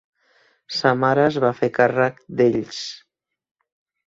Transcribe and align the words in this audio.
Sa 0.77 0.93
mare 1.01 1.25
es 1.31 1.37
va 1.43 1.51
fer 1.59 1.69
càrrec 1.75 2.19
d'ells. 2.41 2.81